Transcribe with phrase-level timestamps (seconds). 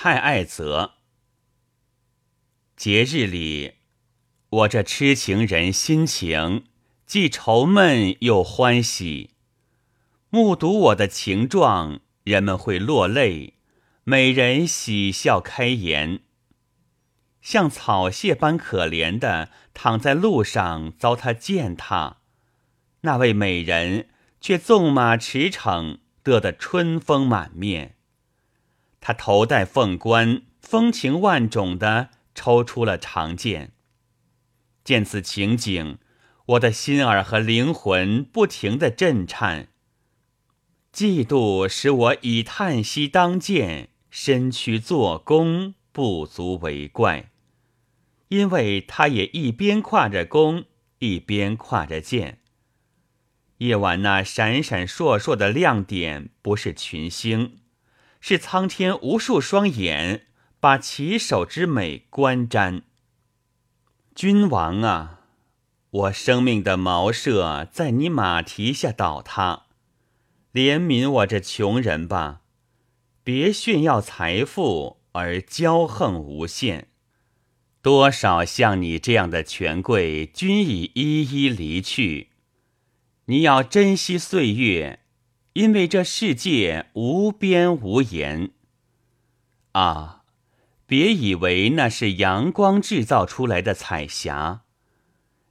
[0.00, 0.92] 太爱泽。
[2.76, 3.72] 节日里，
[4.48, 6.66] 我这痴情人心情
[7.04, 9.30] 既愁闷又欢喜。
[10.30, 13.54] 目睹我的情状，人们会落泪，
[14.04, 16.20] 美人喜笑开颜。
[17.40, 22.18] 像草蟹般可怜的躺在路上遭他践踏，
[23.00, 24.08] 那位美人
[24.40, 27.96] 却纵马驰骋，得得春风满面。
[29.00, 32.10] 他头戴凤冠，风情万种的。
[32.34, 33.72] 抽出了长剑，
[34.84, 35.98] 见此情景，
[36.46, 39.70] 我的心儿和灵魂不停的震颤。
[40.92, 47.32] 嫉妒使我以叹息当剑，身躯做弓，不足为怪。
[48.28, 50.66] 因为他也一边挎着弓，
[51.00, 52.38] 一边挎着剑。
[53.56, 57.58] 夜晚那闪闪烁烁的亮点，不是群星，
[58.20, 60.24] 是苍天无数双眼。
[60.60, 62.82] 把骑手之美观瞻，
[64.12, 65.20] 君王啊，
[65.90, 69.66] 我生命的茅舍在你马蹄下倒塌，
[70.52, 72.40] 怜悯我这穷人吧，
[73.22, 76.88] 别炫耀财富而骄横无限。
[77.80, 82.30] 多少像你这样的权贵，均已一一离去。
[83.26, 85.04] 你要珍惜岁月，
[85.58, 88.50] 因为这世界无边无沿。
[89.72, 90.22] 啊！
[90.86, 94.62] 别以为那是阳光制造出来的彩霞，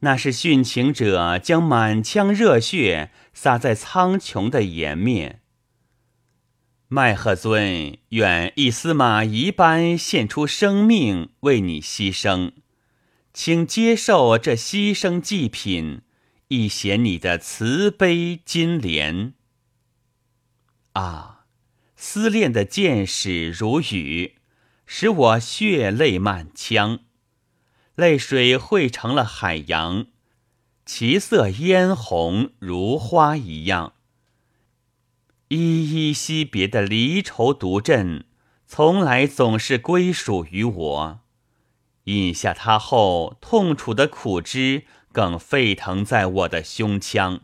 [0.00, 5.42] 那是殉情者将满腔热血洒在苍穹的颜面。
[6.88, 12.50] 麦赫尊愿一司马懿般献出生命为你牺牲，
[13.32, 16.00] 请接受这牺牲祭品，
[16.48, 19.34] 以显你的慈悲金莲。
[20.92, 21.46] 啊，
[21.96, 24.36] 思恋的箭矢如雨。
[24.84, 27.00] 使我血泪满腔，
[27.94, 30.08] 泪水汇成了海洋，
[30.84, 33.94] 其色嫣红如花一样。
[35.48, 38.26] 依依惜别的离愁独振，
[38.66, 41.20] 从来总是归属于我。
[42.04, 47.40] 饮下它后，痛楚的苦汁更沸腾在我的胸腔。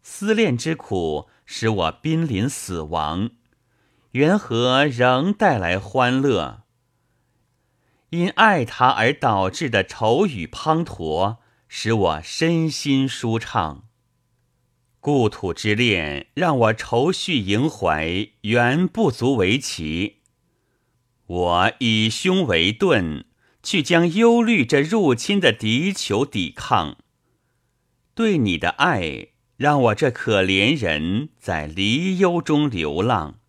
[0.00, 3.30] 思恋之苦，使我濒临死亡。
[4.12, 6.62] 缘何仍带来欢乐？
[8.10, 13.88] 因爱他而导致的愁与滂沱，使我身心舒畅。
[15.00, 20.18] 故土之恋让我愁绪萦怀，原不足为奇。
[21.26, 23.24] 我以胸为盾，
[23.60, 26.96] 去将忧虑这入侵的敌酋抵抗。
[28.14, 33.40] 对你的爱，让我这可怜人在离忧中流浪。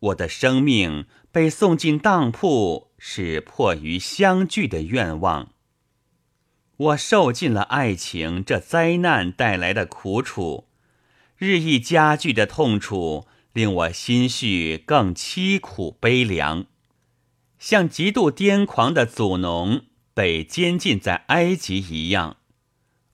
[0.00, 5.52] 我的生命被送进当铺，是迫于相聚的愿望。
[6.76, 10.66] 我受尽了爱情这灾难带来的苦楚，
[11.36, 16.66] 日益加剧的痛楚令我心绪更凄苦悲凉，
[17.60, 19.82] 像极度癫狂的祖农
[20.12, 22.38] 被监禁在埃及一样。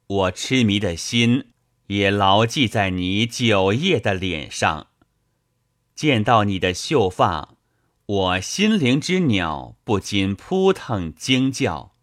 [0.07, 1.51] 我痴迷的心
[1.87, 4.89] 也牢记在你酒液的脸上。
[5.95, 7.55] 见到你的秀发，
[8.07, 11.95] 我心灵之鸟不禁扑腾惊叫，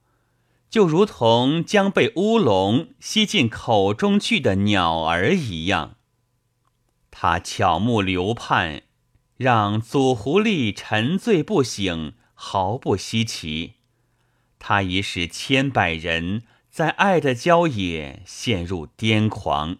[0.69, 5.97] 就如同将被乌龙吸进口中去的鸟儿一样。
[7.09, 8.83] 他巧目流盼，
[9.35, 13.73] 让祖狐狸沉醉不醒，毫不稀奇。
[14.57, 19.79] 他已使千百人在爱的郊野陷入癫狂。